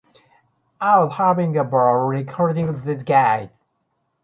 I 0.79 0.97
was 0.97 1.17
having 1.17 1.55
a 1.57 1.63
ball 1.63 1.93
recording 2.07 2.73
these 2.73 3.03
guys. 3.03 3.49